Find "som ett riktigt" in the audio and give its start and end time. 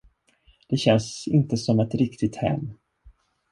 1.57-2.35